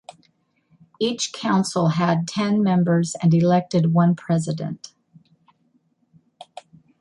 Each 0.99 1.31
council 1.31 1.89
had 1.89 2.27
ten 2.27 2.63
members 2.63 3.15
and 3.21 3.35
elected 3.35 3.93
one 3.93 4.15
president. 4.15 4.95